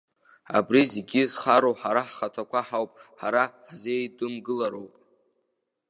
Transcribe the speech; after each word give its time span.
Абри 0.57 0.81
зегьы 0.93 1.21
зхароу 1.31 1.75
ҳара 1.81 2.01
ҳхаҭақәа 2.07 2.59
ҳауп, 2.67 2.91
ҳара 3.19 3.43
ҳзеидымгылароуп. 3.67 4.93